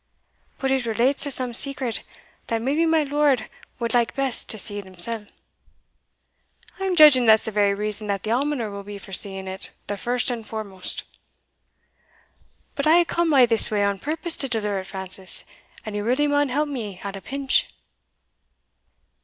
"But 0.57 0.71
it 0.71 0.87
relates 0.87 1.21
to 1.25 1.29
some 1.29 1.53
secret, 1.53 2.01
that 2.47 2.59
maybe 2.59 2.87
my 2.87 3.03
lord 3.03 3.47
wad 3.77 3.93
like 3.93 4.15
best 4.15 4.49
to 4.49 4.57
see't 4.57 4.83
himsell." 4.85 5.27
"I'm 6.79 6.95
jeedging 6.95 7.27
that's 7.27 7.45
the 7.45 7.51
very 7.51 7.75
reason 7.75 8.07
that 8.07 8.23
the 8.23 8.31
almoner 8.31 8.71
will 8.71 8.81
be 8.81 8.97
for 8.97 9.13
seeing 9.13 9.47
it 9.47 9.69
the 9.85 9.97
first 9.97 10.31
and 10.31 10.43
foremost." 10.43 11.03
"But 12.73 12.87
I 12.87 12.97
hae 12.97 13.05
come 13.05 13.31
a' 13.31 13.45
this 13.45 13.69
way 13.69 13.83
on 13.83 13.99
purpose 13.99 14.35
to 14.37 14.49
deliver 14.49 14.79
it, 14.79 14.87
Francis, 14.87 15.43
and 15.85 15.93
ye 15.95 16.01
really 16.01 16.25
maun 16.25 16.49
help 16.49 16.67
me 16.67 16.99
at 17.03 17.15
a 17.15 17.21
pinch." 17.21 17.67